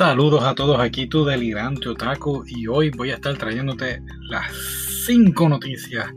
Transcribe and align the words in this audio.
Saludos 0.00 0.42
a 0.44 0.54
todos, 0.54 0.80
aquí 0.80 1.06
tu 1.06 1.26
delirante 1.26 1.90
otaku 1.90 2.42
y 2.46 2.66
hoy 2.66 2.88
voy 2.88 3.10
a 3.10 3.16
estar 3.16 3.36
trayéndote 3.36 4.02
las 4.30 4.50
5 5.04 5.46
noticias 5.46 6.10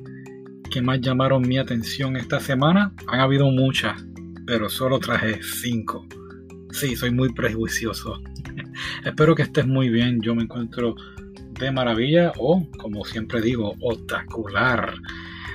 que 0.71 0.81
más 0.81 1.01
llamaron 1.01 1.41
mi 1.41 1.57
atención 1.57 2.15
esta 2.15 2.39
semana. 2.39 2.93
Han 3.07 3.19
habido 3.19 3.51
muchas, 3.51 4.01
pero 4.47 4.69
solo 4.69 4.99
traje 4.99 5.43
5. 5.43 6.07
Sí, 6.71 6.95
soy 6.95 7.11
muy 7.11 7.33
prejuicioso. 7.33 8.21
Espero 9.05 9.35
que 9.35 9.41
estés 9.41 9.67
muy 9.67 9.89
bien, 9.89 10.21
yo 10.21 10.33
me 10.33 10.43
encuentro 10.43 10.95
de 11.59 11.69
maravilla 11.69 12.31
o, 12.37 12.65
como 12.77 13.03
siempre 13.03 13.41
digo, 13.41 13.75
otacular. 13.81 14.93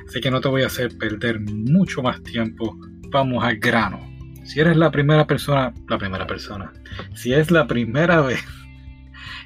Así 0.07 0.21
que 0.21 0.31
no 0.31 0.43
te 0.43 0.49
voy 0.49 0.65
a 0.65 0.67
hacer 0.67 0.99
perder 0.99 1.41
mucho 1.41 2.03
más 2.03 2.23
tiempo. 2.25 2.79
Vamos 3.11 3.43
al 3.43 3.57
grano. 3.57 4.18
Si 4.49 4.61
eres 4.61 4.79
la 4.79 4.91
primera 4.91 5.27
persona, 5.27 5.75
la 5.91 5.99
primera 5.99 6.27
persona, 6.27 6.73
si 7.13 7.35
es 7.35 7.51
la 7.51 7.67
primera 7.67 8.23
vez 8.23 8.43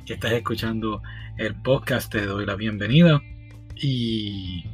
que 0.06 0.14
estás 0.14 0.30
escuchando 0.30 1.02
el 1.38 1.56
podcast, 1.56 2.12
te 2.12 2.24
doy 2.24 2.46
la 2.46 2.54
bienvenida. 2.54 3.20
Y 3.74 4.64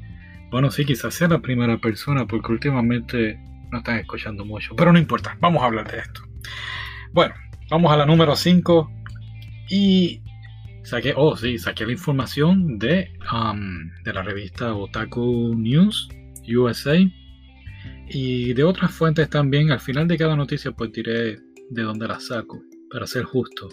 bueno, 0.50 0.70
sí, 0.70 0.84
quizás 0.84 1.14
sea 1.14 1.28
la 1.28 1.38
primera 1.38 1.78
persona, 1.78 2.26
porque 2.26 2.52
últimamente 2.52 3.40
no 3.72 3.78
están 3.78 4.00
escuchando 4.00 4.44
mucho, 4.44 4.76
pero 4.76 4.92
no 4.92 4.98
importa, 4.98 5.34
vamos 5.40 5.62
a 5.62 5.66
hablar 5.66 5.90
de 5.90 6.00
esto. 6.00 6.20
Bueno, 7.14 7.34
vamos 7.70 7.90
a 7.90 7.96
la 7.96 8.04
número 8.04 8.36
5 8.36 8.90
y 9.70 10.22
saqué, 10.82 11.14
oh 11.16 11.38
sí, 11.38 11.56
saqué 11.56 11.86
la 11.86 11.92
información 11.92 12.78
de, 12.78 13.16
um, 13.32 13.90
de 14.04 14.12
la 14.12 14.20
revista 14.20 14.74
Otaku 14.74 15.54
News 15.56 16.10
USA 16.54 16.98
y 18.10 18.52
de 18.54 18.64
otras 18.64 18.92
fuentes 18.92 19.28
también. 19.30 19.70
Al 19.70 19.80
final 19.80 20.08
de 20.08 20.16
cada 20.16 20.36
noticia 20.36 20.72
pues 20.72 20.92
diré 20.92 21.38
de 21.70 21.82
dónde 21.82 22.08
la 22.08 22.20
saco, 22.20 22.62
para 22.90 23.06
ser 23.06 23.24
justo. 23.24 23.68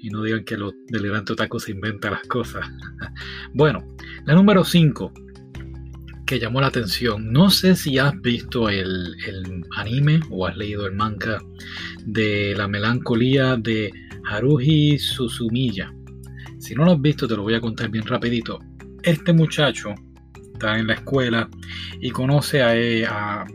Y 0.00 0.08
no 0.08 0.22
digan 0.22 0.44
que 0.44 0.56
los 0.56 0.72
delirantes 0.88 1.32
otaku 1.32 1.60
se 1.60 1.72
inventan 1.72 2.12
las 2.12 2.22
cosas. 2.22 2.66
bueno, 3.54 3.86
la 4.24 4.34
número 4.34 4.64
5 4.64 5.12
que 6.30 6.38
llamó 6.38 6.60
la 6.60 6.68
atención. 6.68 7.32
No 7.32 7.50
sé 7.50 7.74
si 7.74 7.98
has 7.98 8.18
visto 8.22 8.68
el, 8.68 9.16
el, 9.26 9.64
anime 9.76 10.20
o 10.30 10.46
has 10.46 10.56
leído 10.56 10.86
el 10.86 10.94
manga 10.94 11.38
de 12.06 12.54
la 12.56 12.68
melancolía 12.68 13.56
de 13.56 13.90
Haruhi 14.30 14.96
Suzumiya. 14.96 15.92
Si 16.60 16.76
no 16.76 16.84
lo 16.84 16.92
has 16.92 17.00
visto, 17.00 17.26
te 17.26 17.34
lo 17.34 17.42
voy 17.42 17.54
a 17.54 17.60
contar 17.60 17.90
bien 17.90 18.06
rapidito. 18.06 18.60
Este 19.02 19.32
muchacho 19.32 19.92
está 20.60 20.78
en 20.78 20.88
la 20.88 20.94
escuela 20.94 21.48
y 22.00 22.10
conoce 22.10 22.62
a, 22.62 22.76
eh, 22.76 23.06
a, 23.06 23.46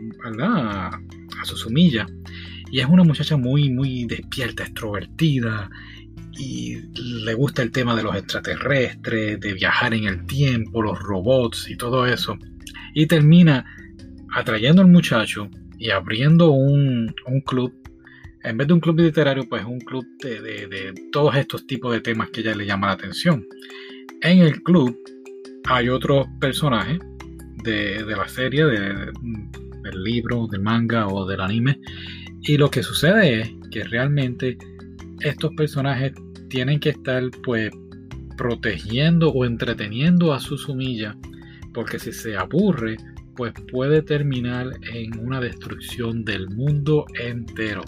a, 0.42 0.88
a 0.88 1.44
Suzumiya. 1.44 2.06
Y 2.72 2.80
es 2.80 2.86
una 2.86 3.04
muchacha 3.04 3.36
muy, 3.36 3.70
muy 3.70 4.06
despierta, 4.06 4.64
extrovertida. 4.64 5.70
Y 6.38 6.76
le 7.24 7.32
gusta 7.34 7.62
el 7.62 7.70
tema 7.70 7.94
de 7.94 8.02
los 8.02 8.16
extraterrestres, 8.16 9.38
de 9.40 9.54
viajar 9.54 9.94
en 9.94 10.04
el 10.04 10.26
tiempo, 10.26 10.82
los 10.82 10.98
robots 10.98 11.70
y 11.70 11.76
todo 11.76 12.06
eso. 12.06 12.36
Y 12.92 13.06
termina 13.06 13.64
atrayendo 14.34 14.82
al 14.82 14.88
muchacho 14.88 15.48
y 15.78 15.90
abriendo 15.90 16.50
un, 16.50 17.14
un 17.26 17.40
club 17.42 17.72
en 18.42 18.56
vez 18.56 18.68
de 18.68 18.74
un 18.74 18.80
club 18.80 19.00
literario, 19.00 19.48
pues 19.48 19.64
un 19.64 19.80
club 19.80 20.06
de, 20.22 20.40
de, 20.40 20.66
de, 20.68 20.94
todos 21.10 21.34
estos 21.34 21.66
tipos 21.66 21.92
de 21.92 22.00
temas 22.00 22.30
que 22.30 22.42
ella 22.42 22.54
le 22.54 22.64
llama 22.64 22.88
la 22.88 22.92
atención. 22.92 23.44
En 24.22 24.38
el 24.38 24.62
club 24.62 24.96
hay 25.68 25.88
otros 25.88 26.26
personajes 26.40 26.98
de, 27.64 28.04
de 28.04 28.16
la 28.16 28.28
serie, 28.28 28.64
de, 28.64 29.12
del 29.82 30.02
libro, 30.02 30.46
del 30.46 30.62
manga 30.62 31.06
o 31.08 31.26
del 31.26 31.40
anime. 31.40 31.80
Y 32.42 32.56
lo 32.56 32.70
que 32.70 32.82
sucede 32.82 33.40
es 33.40 33.50
que 33.70 33.84
realmente 33.84 34.56
estos 35.20 35.52
personajes 35.56 36.12
tienen 36.48 36.78
que 36.78 36.90
estar 36.90 37.22
pues 37.42 37.70
protegiendo 38.36 39.30
o 39.30 39.44
entreteniendo 39.44 40.32
a 40.32 40.40
su 40.40 40.56
sumilla. 40.56 41.16
Porque 41.72 41.98
si 41.98 42.12
se 42.12 42.36
aburre, 42.36 42.96
pues 43.34 43.52
puede 43.70 44.02
terminar 44.02 44.70
en 44.92 45.18
una 45.18 45.40
destrucción 45.40 46.24
del 46.24 46.48
mundo 46.48 47.06
entero. 47.20 47.82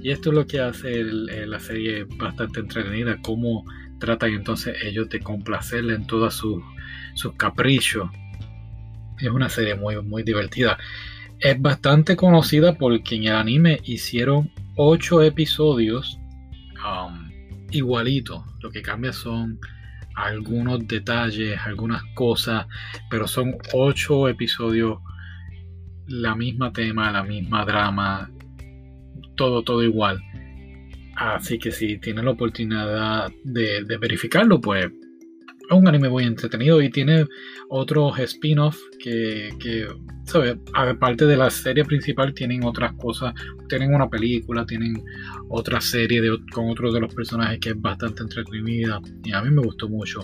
Y 0.00 0.10
esto 0.10 0.30
es 0.30 0.36
lo 0.36 0.46
que 0.46 0.60
hace 0.60 1.00
el, 1.00 1.50
la 1.50 1.60
serie 1.60 2.04
bastante 2.16 2.60
entretenida, 2.60 3.18
cómo 3.22 3.64
tratan 3.98 4.32
entonces 4.32 4.76
ellos 4.84 5.08
de 5.08 5.20
complacerle 5.20 5.94
en 5.94 6.06
todos 6.06 6.34
sus, 6.34 6.62
sus 7.18 7.34
caprichos. 7.34 8.08
Es 9.18 9.28
una 9.28 9.48
serie 9.48 9.74
muy, 9.74 10.00
muy 10.02 10.22
divertida. 10.22 10.78
Es 11.40 11.60
bastante 11.60 12.16
conocida 12.16 12.78
porque 12.78 13.16
en 13.16 13.24
el 13.24 13.34
anime 13.34 13.80
hicieron 13.84 14.50
8 14.76 15.22
episodios 15.22 16.18
um, 16.76 17.28
igualitos. 17.72 18.44
Lo 18.62 18.70
que 18.70 18.82
cambia 18.82 19.12
son 19.12 19.58
algunos 20.14 20.86
detalles, 20.86 21.58
algunas 21.64 22.02
cosas, 22.14 22.66
pero 23.10 23.26
son 23.26 23.56
8 23.72 24.28
episodios, 24.28 24.98
la 26.06 26.36
misma 26.36 26.72
tema, 26.72 27.10
la 27.10 27.24
misma 27.24 27.64
drama, 27.64 28.30
todo, 29.36 29.62
todo 29.64 29.82
igual. 29.82 30.22
Así 31.16 31.58
que 31.58 31.72
si 31.72 31.98
tienen 31.98 32.26
la 32.26 32.30
oportunidad 32.30 33.28
de, 33.42 33.82
de 33.82 33.96
verificarlo, 33.96 34.60
pues 34.60 34.88
es 35.68 35.76
un 35.76 35.86
anime 35.86 36.08
muy 36.08 36.24
entretenido 36.24 36.80
y 36.80 36.90
tiene 36.90 37.26
otros 37.68 38.18
spin-offs 38.18 38.80
que, 38.98 39.50
que 39.60 39.86
¿sabes? 40.24 40.56
Aparte 40.74 41.26
de 41.26 41.36
la 41.36 41.50
serie 41.50 41.84
principal, 41.84 42.34
tienen 42.34 42.64
otras 42.64 42.92
cosas. 42.94 43.34
Tienen 43.68 43.94
una 43.94 44.08
película, 44.08 44.64
tienen 44.64 45.02
otra 45.48 45.80
serie 45.80 46.20
de, 46.20 46.38
con 46.52 46.70
otros 46.70 46.94
de 46.94 47.00
los 47.00 47.14
personajes 47.14 47.58
que 47.60 47.70
es 47.70 47.80
bastante 47.80 48.22
entretenida 48.22 49.00
y 49.24 49.32
a 49.32 49.42
mí 49.42 49.50
me 49.50 49.62
gustó 49.62 49.88
mucho. 49.88 50.20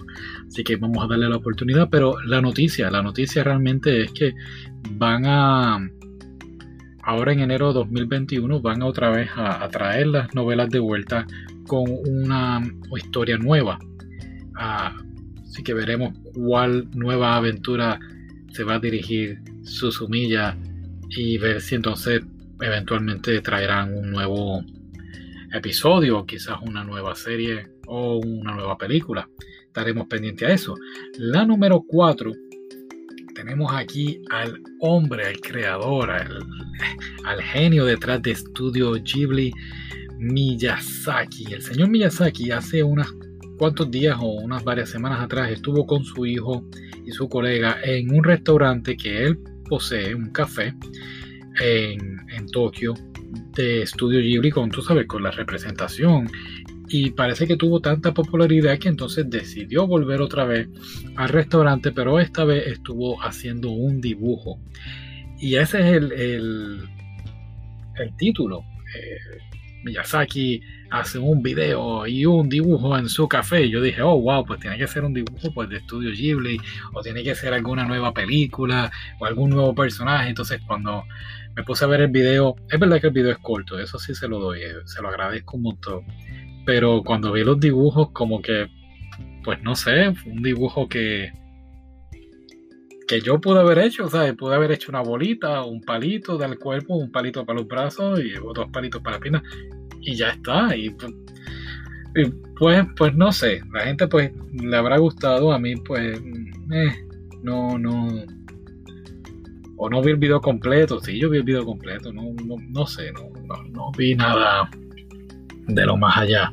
Así 0.47 0.63
que 0.65 0.77
vamos 0.77 1.05
a 1.05 1.09
darle 1.09 1.29
la 1.29 1.37
oportunidad. 1.37 1.89
Pero 1.91 2.21
la 2.23 2.41
noticia, 2.41 2.91
la 2.91 3.03
noticia 3.03 3.45
realmente 3.45 4.03
es 4.03 4.13
que 4.13 4.35
van 4.93 5.25
a. 5.27 5.79
Ahora 7.07 7.33
en 7.35 7.41
enero 7.41 7.69
de 7.69 7.75
2021 7.75 8.63
van 8.63 8.83
otra 8.83 9.11
vez 9.11 9.29
a, 9.37 9.63
a 9.63 9.69
traer 9.69 10.07
las 10.07 10.35
novelas 10.35 10.71
de 10.71 10.79
vuelta 10.79 11.27
con 11.67 11.85
una 12.07 12.63
historia 12.97 13.37
nueva. 13.37 13.79
A, 14.57 14.95
Así 15.55 15.63
que 15.63 15.73
veremos 15.73 16.13
cuál 16.35 16.91
nueva 16.97 17.37
aventura 17.37 18.01
se 18.53 18.65
va 18.65 18.75
a 18.75 18.79
dirigir 18.81 19.41
Susumilla 19.63 20.59
y 21.11 21.39
ver 21.39 21.61
si 21.61 21.77
entonces 21.77 22.23
eventualmente 22.61 23.41
traerán 23.41 23.97
un 23.97 24.11
nuevo 24.11 24.65
episodio, 25.53 26.27
quizás 26.27 26.59
una 26.61 26.83
nueva 26.83 27.15
serie 27.15 27.69
o 27.87 28.17
una 28.17 28.53
nueva 28.53 28.77
película. 28.77 29.29
Estaremos 29.65 30.09
pendientes 30.09 30.49
a 30.49 30.53
eso. 30.53 30.75
La 31.19 31.47
número 31.47 31.85
4, 31.87 32.33
tenemos 33.37 33.73
aquí 33.73 34.23
al 34.31 34.61
hombre, 34.81 35.29
al 35.29 35.41
creador, 35.41 36.11
al, 36.11 36.45
al 37.27 37.43
genio 37.43 37.85
detrás 37.85 38.21
de 38.23 38.33
Estudio 38.33 38.95
Ghibli, 38.95 39.53
Miyazaki. 40.19 41.55
El 41.55 41.63
señor 41.63 41.91
Miyazaki 41.91 42.51
hace 42.51 42.83
unas 42.83 43.15
cuantos 43.59 43.91
días 43.91 44.17
o 44.21 44.27
unas 44.27 44.65
varias 44.65 44.91
semanas 44.91 45.21
atrás 45.21 45.51
estuvo 45.51 45.87
con 45.87 46.05
su 46.05 46.27
hijo 46.27 46.65
y 47.07 47.13
su 47.13 47.29
colega 47.29 47.79
en 47.83 48.15
un 48.15 48.25
restaurante 48.25 48.97
que 48.97 49.25
él 49.25 49.39
posee, 49.69 50.15
un 50.15 50.31
café 50.31 50.75
en, 51.61 52.19
en 52.31 52.47
Tokio 52.47 52.95
de 53.57 53.83
Estudio 53.83 54.21
Ghibli 54.21 54.51
con, 54.51 54.71
tú 54.71 54.83
sabes, 54.83 55.07
con 55.07 55.23
la 55.23 55.31
representación 55.31 56.29
y 56.89 57.11
parece 57.11 57.47
que 57.47 57.57
tuvo 57.57 57.81
tanta 57.81 58.13
popularidad 58.13 58.79
que 58.79 58.89
entonces 58.89 59.29
decidió 59.29 59.87
volver 59.87 60.21
otra 60.21 60.45
vez 60.45 60.69
al 61.17 61.29
restaurante, 61.29 61.93
pero 61.93 62.21
esta 62.21 62.45
vez 62.45 62.67
estuvo 62.67 63.23
haciendo 63.23 63.71
un 63.71 64.01
dibujo. 64.01 64.61
Y 65.39 65.57
ese 65.57 65.81
es 65.81 65.87
el, 65.97 66.13
el, 66.13 66.81
el 67.97 68.17
título. 68.17 68.61
Eh, 68.61 69.39
Miyazaki 69.85 70.61
hace 70.95 71.19
un 71.19 71.43
video 71.43 72.07
y 72.07 72.25
un 72.25 72.49
dibujo 72.49 72.97
en 72.97 73.09
su 73.09 73.29
café. 73.29 73.69
Yo 73.69 73.81
dije, 73.81 74.01
oh, 74.03 74.21
wow, 74.21 74.45
pues 74.45 74.61
tiene 74.61 74.79
que 74.79 74.87
ser 74.87 75.05
un 75.05 75.13
dibujo 75.13 75.53
pues, 75.53 75.69
de 75.69 75.79
Estudio 75.79 76.11
Ghibli 76.13 76.61
o 76.93 77.03
tiene 77.03 77.25
que 77.25 77.35
ser 77.35 77.53
alguna 77.53 77.85
nueva 77.85 78.15
película 78.15 78.91
o 79.19 79.27
algún 79.27 79.51
nuevo 79.51 79.75
personaje. 79.75 80.29
Entonces 80.29 80.61
cuando 80.67 81.05
me 81.57 81.65
puse 81.65 81.85
a 81.85 81.89
ver 81.89 82.03
el 82.03 82.11
video, 82.11 82.55
es 82.71 82.79
verdad 82.79 83.01
que 83.01 83.09
el 83.09 83.13
video 83.13 83.33
es 83.33 83.39
corto, 83.39 83.79
eso 83.79 83.99
sí 83.99 84.15
se 84.15 84.29
lo 84.29 84.39
doy, 84.39 84.63
eh, 84.63 84.75
se 84.85 85.03
lo 85.03 85.09
agradezco 85.09 85.57
un 85.57 85.65
montón. 85.65 86.05
Pero 86.65 87.03
cuando 87.03 87.33
vi 87.33 87.43
los 87.43 87.59
dibujos, 87.59 88.11
como 88.13 88.41
que, 88.41 88.69
pues 89.43 89.61
no 89.63 89.75
sé, 89.75 90.15
un 90.27 90.43
dibujo 90.43 90.89
que 90.89 91.33
que 93.07 93.21
yo 93.21 93.39
pude 93.39 93.61
haber 93.61 93.81
hecho, 93.81 94.07
o 94.07 94.09
sea, 94.09 94.33
pude 94.33 94.55
haber 94.55 94.73
hecho 94.73 94.91
una 94.91 95.03
bolita, 95.03 95.63
un 95.63 95.83
palito 95.83 96.39
del 96.39 96.59
cuerpo, 96.59 96.97
un 96.97 97.13
palito 97.13 97.45
para 97.45 97.59
los 97.59 97.69
brazos 97.69 98.19
y 98.21 98.31
dos 98.31 98.71
palitos 98.73 99.03
para 99.03 99.17
las 99.17 99.21
piernas 99.21 99.43
y 100.05 100.15
ya 100.15 100.31
está. 100.31 100.77
Y, 100.77 100.91
pues, 102.59 102.87
pues 102.97 103.15
no 103.15 103.33
sé, 103.33 103.61
la 103.73 103.81
gente 103.81 104.07
pues 104.07 104.31
le 104.53 104.77
habrá 104.77 104.99
gustado, 104.99 105.53
a 105.53 105.59
mí 105.59 105.75
pues 105.75 106.17
eh, 106.73 106.95
no, 107.43 107.77
no, 107.77 108.25
o 109.77 109.91
no 109.91 110.01
vi 110.01 110.13
el 110.13 110.17
video 110.19 110.41
completo, 110.41 111.01
sí, 111.01 111.19
yo 111.19 111.29
vi 111.29 111.39
el 111.39 111.43
video 111.43 111.65
completo, 111.65 112.13
no, 112.13 112.23
no, 112.45 112.57
no 112.69 112.87
sé, 112.87 113.11
no, 113.13 113.31
no, 113.47 113.63
no 113.65 113.93
vi 113.99 114.15
nada 114.15 114.71
de 115.67 115.87
lo 115.87 115.97
más 115.97 116.17
allá. 116.19 116.53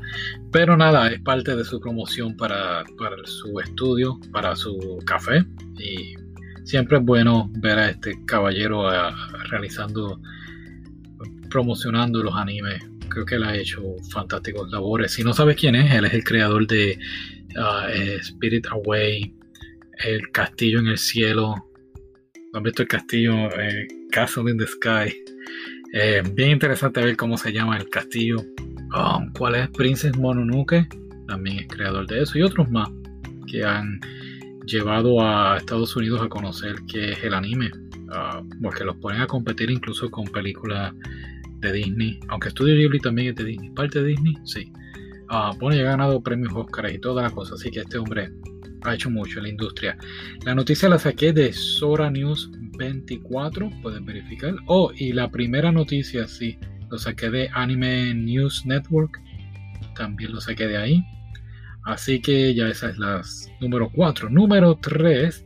Pero 0.52 0.76
nada, 0.76 1.10
es 1.10 1.22
parte 1.22 1.56
de 1.56 1.64
su 1.64 1.80
promoción 1.80 2.36
para, 2.36 2.84
para 2.98 3.16
su 3.24 3.60
estudio, 3.60 4.20
para 4.32 4.56
su 4.56 5.00
café. 5.06 5.46
Y 5.78 6.16
siempre 6.66 6.98
es 6.98 7.06
bueno 7.06 7.50
ver 7.60 7.80
a 7.80 7.90
este 7.90 8.14
caballero 8.26 8.90
realizando, 9.50 10.20
promocionando 11.50 12.22
los 12.24 12.36
animes. 12.36 12.84
Creo 13.12 13.26
que 13.26 13.36
él 13.36 13.44
ha 13.44 13.56
hecho 13.56 13.82
fantásticos 14.12 14.72
labores. 14.72 15.12
Si 15.12 15.24
no 15.24 15.34
sabes 15.34 15.58
quién 15.58 15.76
es, 15.76 15.94
él 15.94 16.06
es 16.06 16.14
el 16.14 16.24
creador 16.24 16.66
de 16.68 16.98
uh, 17.58 18.20
Spirit 18.22 18.66
Away, 18.68 19.34
El 20.04 20.32
Castillo 20.32 20.80
en 20.80 20.88
el 20.88 20.98
Cielo. 20.98 21.56
¿No 22.54 22.58
han 22.58 22.64
visto 22.64 22.82
el 22.82 22.88
castillo 22.88 23.34
eh, 23.58 23.88
Castle 24.12 24.52
in 24.52 24.58
the 24.58 24.68
Sky? 24.68 25.16
Eh, 25.94 26.22
bien 26.34 26.52
interesante 26.52 27.02
ver 27.02 27.16
cómo 27.16 27.38
se 27.38 27.52
llama 27.52 27.78
el 27.78 27.90
castillo. 27.90 28.38
Um, 28.94 29.32
¿Cuál 29.38 29.56
es 29.56 29.70
Princess 29.70 30.18
Mononoke? 30.18 30.88
También 31.28 31.60
es 31.60 31.68
creador 31.68 32.08
de 32.08 32.24
eso. 32.24 32.38
Y 32.38 32.42
otros 32.42 32.70
más 32.70 32.90
que 33.48 33.64
han 33.64 34.00
llevado 34.66 35.22
a 35.22 35.58
Estados 35.58 35.96
Unidos 35.96 36.22
a 36.22 36.28
conocer 36.28 36.76
qué 36.88 37.12
es 37.12 37.24
el 37.24 37.34
anime. 37.34 37.72
Uh, 38.08 38.46
porque 38.62 38.84
los 38.84 38.98
ponen 38.98 39.22
a 39.22 39.28
competir 39.28 39.72
incluso 39.72 40.12
con 40.12 40.26
películas 40.26 40.94
de 41.62 41.72
Disney. 41.72 42.20
Aunque 42.30 42.50
Studio 42.50 42.76
Ghibli 42.76 43.00
también 43.00 43.30
es 43.30 43.36
de 43.36 43.46
Disney. 43.46 43.70
¿Parte 43.72 44.02
de 44.02 44.10
Disney? 44.10 44.36
Sí. 44.44 44.72
Uh, 45.30 45.58
bueno, 45.58 45.78
ya 45.78 45.84
ha 45.84 45.92
ganado 45.92 46.22
premios 46.22 46.52
Oscar 46.54 46.92
y 46.92 47.00
toda 47.00 47.24
la 47.24 47.30
cosa. 47.30 47.56
Así 47.56 47.72
que 47.72 47.80
este 47.80 47.98
hombre 47.98 48.30
ha 48.84 48.94
hecho 48.94 49.10
mucho 49.10 49.40
en 49.40 49.44
la 49.44 49.50
industria. 49.50 49.98
La 50.46 50.56
noticia 50.56 50.90
la 50.90 51.00
saqué 51.00 51.34
de 51.34 51.54
Sora 51.54 52.10
News 52.10 52.52
24, 52.78 53.70
pueden 53.82 54.06
verificar. 54.06 54.56
Oh, 54.66 54.92
y 54.96 55.14
la 55.14 55.30
primera 55.30 55.72
noticia, 55.72 56.28
sí, 56.28 56.58
lo 56.90 56.98
saqué 56.98 57.30
de 57.30 57.50
Anime 57.54 58.14
News 58.14 58.66
Network, 58.66 59.20
también 59.96 60.34
lo 60.34 60.42
saqué 60.42 60.68
de 60.68 60.78
ahí. 60.78 61.06
Así 61.86 62.22
que 62.22 62.54
ya 62.54 62.68
esa 62.68 62.90
es 62.90 62.98
la 62.98 63.22
número 63.60 63.90
4. 63.94 64.30
Número 64.30 64.78
3 64.82 65.46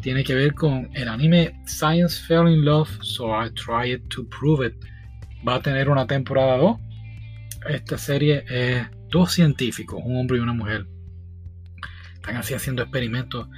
tiene 0.00 0.24
que 0.24 0.34
ver 0.34 0.54
con 0.54 0.88
el 0.94 1.08
anime 1.08 1.60
Science 1.66 2.24
Fell 2.26 2.48
in 2.48 2.64
Love, 2.64 2.88
so 3.02 3.30
I 3.30 3.50
tried 3.50 4.00
to 4.08 4.24
prove 4.28 4.66
it. 4.66 4.74
Va 5.46 5.56
a 5.56 5.62
tener 5.62 5.88
una 5.88 6.06
temporada 6.06 6.56
2. 6.56 6.78
Esta 7.68 7.98
serie 7.98 8.44
es 8.48 8.86
dos 9.10 9.32
científicos, 9.32 10.00
un 10.04 10.16
hombre 10.16 10.38
y 10.38 10.40
una 10.40 10.52
mujer. 10.52 10.86
Están 12.14 12.36
así 12.36 12.54
haciendo 12.54 12.82
experimentos 12.82 13.48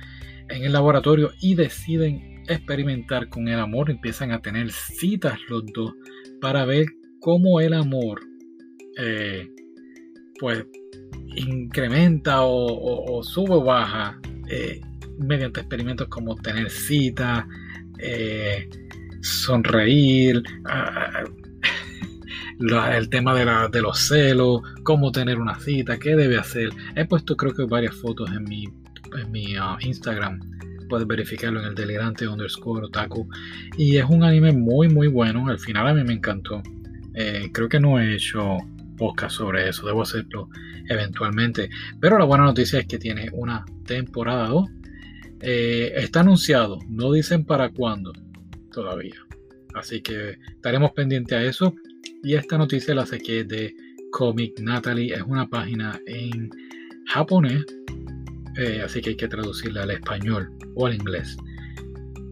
en 0.48 0.64
el 0.64 0.72
laboratorio 0.72 1.32
y 1.40 1.54
deciden 1.54 2.42
experimentar 2.48 3.28
con 3.28 3.48
el 3.48 3.58
amor, 3.58 3.90
empiezan 3.90 4.32
a 4.32 4.40
tener 4.40 4.70
citas 4.70 5.38
los 5.48 5.64
dos 5.72 5.92
para 6.40 6.64
ver 6.64 6.86
cómo 7.20 7.60
el 7.60 7.72
amor 7.72 8.20
eh, 8.98 9.48
pues 10.38 10.66
incrementa 11.36 12.42
o, 12.42 13.22
sube 13.22 13.54
o 13.54 13.64
baja 13.64 14.18
eh, 14.48 14.80
mediante 15.18 15.60
experimentos 15.60 16.08
como 16.08 16.34
tener 16.36 16.68
citas, 16.70 17.44
eh, 17.98 18.68
sonreír, 19.20 20.42
ah, 20.66 21.24
el 22.94 23.08
tema 23.08 23.34
de, 23.34 23.68
de, 23.70 23.82
los 23.82 23.98
celos, 23.98 24.62
cómo 24.84 25.12
tener 25.12 25.38
una 25.38 25.58
cita, 25.58 25.98
qué 25.98 26.16
debe 26.16 26.38
hacer. 26.38 26.70
He 26.94 27.04
puesto 27.04 27.36
creo 27.36 27.54
que 27.54 27.64
varias 27.64 27.94
fotos 27.96 28.30
en 28.30 28.44
mi, 28.44 28.64
en 29.16 29.30
mi 29.30 29.56
ah, 29.56 29.76
Instagram 29.80 30.40
puedes 30.88 31.06
verificarlo 31.06 31.60
en 31.60 31.66
el 31.66 31.74
delirante 31.74 32.28
underscore 32.28 32.86
otaku. 32.86 33.28
Y 33.76 33.96
es 33.96 34.04
un 34.04 34.24
anime 34.24 34.52
muy 34.52 34.88
muy 34.88 35.08
bueno, 35.08 35.48
al 35.48 35.58
final 35.58 35.88
a 35.88 35.94
mí 35.94 36.04
me 36.04 36.14
encantó. 36.14 36.62
Eh, 37.14 37.50
creo 37.52 37.68
que 37.68 37.80
no 37.80 37.98
he 37.98 38.14
hecho 38.14 38.58
podcast 38.96 39.36
sobre 39.36 39.68
eso, 39.68 39.86
debo 39.86 40.02
hacerlo 40.02 40.48
eventualmente. 40.88 41.70
Pero 42.00 42.18
la 42.18 42.24
buena 42.24 42.44
noticia 42.44 42.80
es 42.80 42.86
que 42.86 42.98
tiene 42.98 43.28
una 43.32 43.64
temporada 43.86 44.48
2. 44.48 44.70
Eh, 45.40 45.92
está 45.96 46.20
anunciado, 46.20 46.78
no 46.88 47.12
dicen 47.12 47.44
para 47.44 47.70
cuándo 47.70 48.12
todavía. 48.70 49.16
Así 49.74 50.02
que 50.02 50.38
estaremos 50.50 50.92
pendientes 50.92 51.36
a 51.36 51.42
eso. 51.42 51.74
Y 52.22 52.34
esta 52.34 52.58
noticia 52.58 52.94
la 52.94 53.06
saqué 53.06 53.44
de 53.44 53.74
Comic 54.10 54.60
Natalie. 54.60 55.14
Es 55.14 55.22
una 55.22 55.48
página 55.48 56.00
en 56.06 56.50
japonés 57.06 57.64
eh, 58.56 58.82
así 58.84 59.00
que 59.00 59.10
hay 59.10 59.16
que 59.16 59.28
traducirla 59.28 59.84
al 59.84 59.92
español 59.92 60.50
o 60.74 60.86
al 60.86 60.94
inglés 60.94 61.36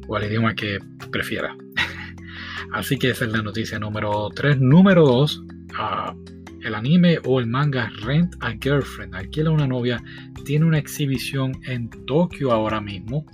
o 0.06 0.16
al 0.16 0.24
idioma 0.24 0.54
que 0.54 0.78
prefiera. 1.10 1.56
así 2.72 2.98
que 2.98 3.10
esa 3.10 3.24
es 3.24 3.32
la 3.32 3.42
noticia 3.42 3.78
número 3.78 4.28
3. 4.34 4.60
Número 4.60 5.06
2, 5.06 5.44
ah, 5.76 6.14
el 6.62 6.74
anime 6.74 7.18
o 7.24 7.40
el 7.40 7.46
manga 7.46 7.90
Rent 8.02 8.34
a 8.40 8.52
Girlfriend, 8.60 9.14
alquila 9.14 9.50
una 9.50 9.66
novia, 9.66 10.02
tiene 10.44 10.66
una 10.66 10.78
exhibición 10.78 11.52
en 11.64 11.88
Tokio 12.06 12.52
ahora 12.52 12.80
mismo. 12.80 13.24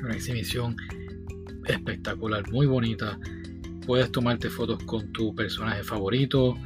Una 0.00 0.14
exhibición 0.14 0.76
espectacular, 1.64 2.48
muy 2.52 2.66
bonita. 2.66 3.18
Puedes 3.86 4.10
tomarte 4.10 4.50
fotos 4.50 4.82
con 4.84 5.12
tu 5.12 5.34
personaje 5.34 5.82
favorito. 5.84 6.56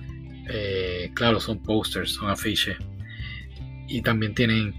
Eh, 0.48 1.10
claro, 1.14 1.38
son 1.40 1.62
posters, 1.62 2.12
son 2.12 2.30
afiches. 2.30 2.76
Y 3.88 4.02
también 4.02 4.34
tienen 4.34 4.74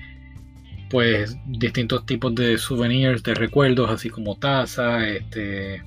pues 0.90 1.38
distintos 1.46 2.06
tipos 2.06 2.36
de 2.36 2.58
souvenirs, 2.58 3.24
de 3.24 3.34
recuerdos, 3.34 3.90
así 3.90 4.10
como 4.10 4.38
tazas, 4.38 5.04
este, 5.04 5.82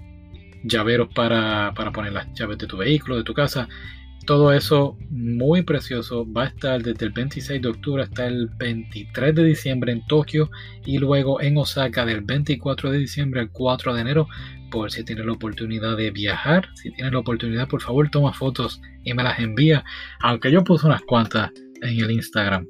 llaveros 0.65 1.09
para, 1.15 1.73
para 1.75 1.93
poner 1.93 2.13
las 2.13 2.33
llaves 2.33 2.57
de 2.59 2.67
tu 2.67 2.79
vehículo, 2.79 3.17
de 3.17 3.25
tu 3.25 3.35
casa. 3.35 3.69
Todo 4.27 4.53
eso 4.53 4.97
muy 5.11 5.63
precioso. 5.63 6.31
Va 6.31 6.45
a 6.45 6.47
estar 6.49 6.83
desde 6.83 7.07
el 7.07 7.13
26 7.13 7.61
de 7.61 7.69
octubre 7.69 8.03
hasta 8.03 8.27
el 8.27 8.49
23 8.59 9.35
de 9.35 9.45
diciembre 9.45 9.93
en 9.93 10.07
Tokio 10.07 10.51
y 10.85 10.99
luego 10.99 11.41
en 11.41 11.57
Osaka 11.57 12.07
del 12.07 12.23
24 12.23 12.91
de 12.91 12.99
diciembre 12.99 13.41
al 13.41 13.51
4 13.51 13.95
de 13.95 14.01
enero. 14.01 14.29
Por 14.71 14.91
si 14.91 15.05
tienes 15.05 15.27
la 15.27 15.33
oportunidad 15.33 15.97
de 15.97 16.11
viajar, 16.11 16.69
si 16.75 16.91
tienes 16.93 17.13
la 17.13 17.21
oportunidad, 17.21 17.69
por 17.69 17.83
favor 17.83 18.11
toma 18.11 18.33
fotos 18.33 18.81
y 19.05 19.15
me 19.15 19.23
las 19.23 19.39
envía. 19.39 19.85
Aunque 20.21 20.51
yo 20.51 20.65
puse 20.65 20.87
unas 20.87 21.03
cuantas 21.03 21.53
en 21.83 22.01
el 22.01 22.11
Instagram. 22.11 22.67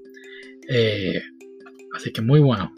Eh, 0.68 1.22
Así 1.94 2.12
que 2.12 2.20
muy 2.20 2.40
bueno. 2.40 2.74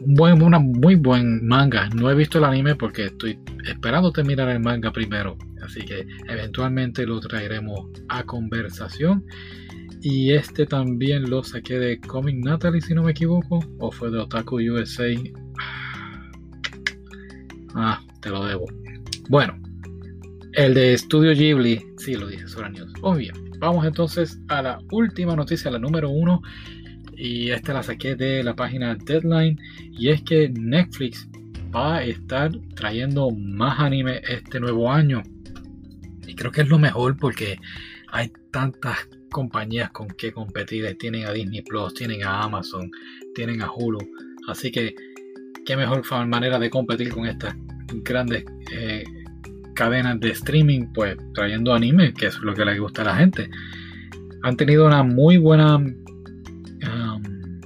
Un 0.00 0.14
buen, 0.14 0.42
una 0.42 0.58
muy 0.58 0.94
buen 0.94 1.46
manga. 1.46 1.88
No 1.90 2.10
he 2.10 2.14
visto 2.14 2.38
el 2.38 2.44
anime 2.44 2.74
porque 2.74 3.06
estoy 3.06 3.38
esperando 3.66 4.12
terminar 4.12 4.48
el 4.48 4.60
manga 4.60 4.92
primero. 4.92 5.38
Así 5.62 5.80
que 5.80 6.06
eventualmente 6.28 7.06
lo 7.06 7.18
traeremos 7.20 7.88
a 8.08 8.22
conversación. 8.24 9.24
Y 10.02 10.32
este 10.32 10.66
también 10.66 11.30
lo 11.30 11.42
saqué 11.42 11.78
de 11.78 12.00
Comic 12.00 12.36
Natalie, 12.44 12.82
si 12.82 12.94
no 12.94 13.02
me 13.02 13.12
equivoco. 13.12 13.60
O 13.78 13.90
fue 13.90 14.10
de 14.10 14.18
Otaku 14.18 14.56
USA. 14.56 15.06
Ah, 17.74 18.00
te 18.20 18.28
lo 18.28 18.44
debo. 18.44 18.66
Bueno, 19.30 19.58
el 20.52 20.74
de 20.74 20.96
Studio 20.98 21.32
Ghibli, 21.32 21.82
sí 21.96 22.14
lo 22.14 22.26
dije, 22.28 22.46
Sora 22.46 22.68
News. 22.68 22.92
Obvio. 23.00 23.32
Vamos 23.58 23.86
entonces 23.86 24.38
a 24.48 24.60
la 24.60 24.78
última 24.90 25.34
noticia, 25.34 25.70
la 25.70 25.78
número 25.78 26.10
uno 26.10 26.42
y 27.16 27.50
esta 27.50 27.72
la 27.72 27.82
saqué 27.82 28.14
de 28.14 28.42
la 28.42 28.54
página 28.54 28.94
Deadline 28.94 29.58
y 29.92 30.10
es 30.10 30.22
que 30.22 30.48
Netflix 30.50 31.28
va 31.74 31.96
a 31.96 32.04
estar 32.04 32.52
trayendo 32.74 33.30
más 33.30 33.80
anime 33.80 34.20
este 34.28 34.60
nuevo 34.60 34.90
año. 34.90 35.22
Y 36.26 36.34
creo 36.34 36.52
que 36.52 36.62
es 36.62 36.68
lo 36.68 36.78
mejor 36.78 37.16
porque 37.16 37.58
hay 38.12 38.30
tantas 38.50 39.08
compañías 39.30 39.90
con 39.90 40.08
que 40.08 40.32
competir. 40.32 40.96
Tienen 40.98 41.26
a 41.26 41.32
Disney 41.32 41.62
Plus 41.62 41.94
tienen 41.94 42.22
a 42.24 42.42
Amazon 42.42 42.90
tienen 43.34 43.62
a 43.62 43.70
Hulu. 43.72 43.98
Así 44.48 44.70
que 44.70 44.94
qué 45.64 45.76
mejor 45.76 46.04
manera 46.26 46.58
de 46.58 46.70
competir 46.70 47.08
con 47.10 47.26
estas 47.26 47.54
grandes 48.04 48.44
eh, 48.72 49.04
cadenas 49.74 50.20
de 50.20 50.30
streaming 50.30 50.92
pues 50.92 51.16
trayendo 51.34 51.74
anime 51.74 52.12
que 52.14 52.26
es 52.26 52.38
lo 52.38 52.54
que 52.54 52.64
le 52.64 52.78
gusta 52.78 53.02
a 53.02 53.06
la 53.06 53.16
gente. 53.16 53.48
Han 54.42 54.56
tenido 54.56 54.86
una 54.86 55.02
muy 55.02 55.38
buena 55.38 55.82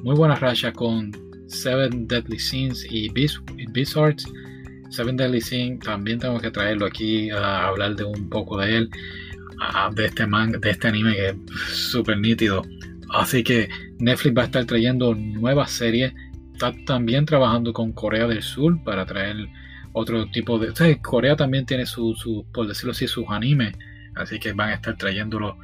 muy 0.02 0.16
buena 0.16 0.34
racha 0.34 0.72
con 0.72 1.12
Seven 1.46 2.06
Deadly 2.06 2.38
Sins 2.38 2.86
y 2.90 3.08
Beast, 3.10 3.96
Arts. 3.96 4.26
Seven 4.90 5.16
Deadly 5.16 5.40
Sins 5.40 5.84
también 5.84 6.18
tengo 6.18 6.40
que 6.40 6.50
traerlo 6.50 6.86
aquí 6.86 7.30
a 7.30 7.68
hablar 7.68 7.96
de 7.96 8.04
un 8.04 8.28
poco 8.28 8.58
de 8.58 8.78
él, 8.78 8.90
de 9.94 10.06
este 10.06 10.26
manga, 10.26 10.58
de 10.58 10.70
este 10.70 10.88
anime 10.88 11.14
que 11.14 11.28
es 11.28 11.36
súper 11.72 12.18
nítido. 12.18 12.62
Así 13.12 13.42
que 13.42 13.68
Netflix 13.98 14.36
va 14.36 14.42
a 14.42 14.44
estar 14.46 14.64
trayendo 14.64 15.14
nuevas 15.14 15.70
series. 15.70 16.12
Está 16.52 16.72
también 16.86 17.26
trabajando 17.26 17.72
con 17.72 17.92
Corea 17.92 18.26
del 18.26 18.42
Sur 18.42 18.82
para 18.84 19.04
traer 19.04 19.36
otro 19.92 20.26
tipo 20.30 20.58
de. 20.58 20.98
Corea 21.00 21.36
también 21.36 21.66
tiene 21.66 21.86
su, 21.86 22.46
por 22.52 22.66
decirlo 22.66 22.92
así, 22.92 23.06
sus 23.06 23.26
animes. 23.28 23.74
Así 24.14 24.38
que 24.38 24.52
van 24.52 24.70
a 24.70 24.74
estar 24.74 24.96
trayéndolo 24.96 25.58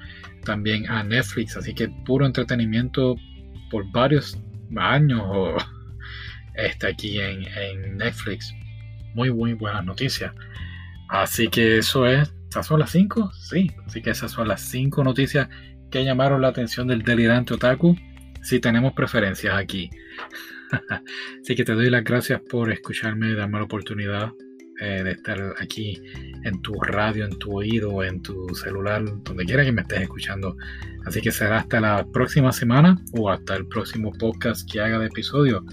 también 0.44 0.88
a 0.90 1.02
Netflix. 1.02 1.56
Así 1.56 1.74
que 1.74 1.88
puro 1.88 2.26
entretenimiento 2.26 3.16
por 3.70 3.90
varios 3.92 4.38
años 4.76 5.62
está 6.54 6.88
aquí 6.88 7.20
en, 7.20 7.96
Netflix. 7.96 8.52
Muy, 9.14 9.32
muy 9.32 9.54
buenas 9.54 9.84
noticias. 9.84 10.32
Así 11.08 11.48
que 11.48 11.78
eso 11.78 12.06
es, 12.06 12.34
esas 12.50 12.66
son 12.66 12.80
las 12.80 12.90
cinco, 12.90 13.30
sí. 13.32 13.70
Así 13.86 14.02
que 14.02 14.10
esas 14.10 14.32
son 14.32 14.48
las 14.48 14.60
cinco 14.60 15.02
noticias 15.04 15.48
que 15.90 16.04
llamaron 16.04 16.42
la 16.42 16.48
atención 16.48 16.86
del 16.86 17.02
delirante 17.02 17.54
otaku. 17.54 17.96
Si 18.42 18.60
tenemos 18.60 18.92
preferencias 18.92 19.56
aquí. 19.56 19.90
Así 21.40 21.54
que 21.54 21.64
te 21.64 21.72
doy 21.72 21.90
las 21.90 22.04
gracias 22.04 22.40
por 22.50 22.72
escucharme, 22.72 23.34
darme 23.34 23.58
la 23.58 23.64
oportunidad 23.64 24.32
eh, 24.80 25.02
de 25.02 25.12
estar 25.12 25.54
aquí 25.60 26.00
en 26.44 26.60
tu 26.62 26.74
radio, 26.74 27.24
en 27.24 27.38
tu 27.38 27.56
oído, 27.56 28.02
en 28.02 28.20
tu 28.22 28.48
celular, 28.54 29.04
donde 29.22 29.44
quiera 29.44 29.64
que 29.64 29.72
me 29.72 29.82
estés 29.82 30.02
escuchando. 30.02 30.56
Así 31.04 31.20
que 31.20 31.32
será 31.32 31.58
hasta 31.58 31.80
la 31.80 32.06
próxima 32.12 32.52
semana 32.52 32.98
o 33.12 33.30
hasta 33.30 33.56
el 33.56 33.66
próximo 33.66 34.12
podcast 34.12 34.70
que 34.70 34.80
haga 34.80 34.98
de 34.98 35.06
episodio. 35.06 35.64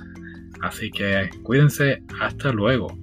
Así 0.62 0.90
que 0.92 1.30
cuídense, 1.44 2.02
hasta 2.22 2.52
luego. 2.52 3.03